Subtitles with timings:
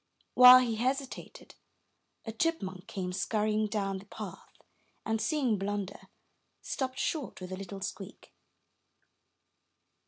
[0.33, 1.53] While he hesitated,
[2.25, 4.49] a chipmunk came scurrying down the path,
[5.05, 6.07] and, seeing Blunder,
[6.59, 8.33] stopped short with a little squeak.